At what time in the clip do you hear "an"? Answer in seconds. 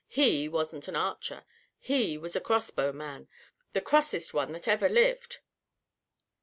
0.87-0.95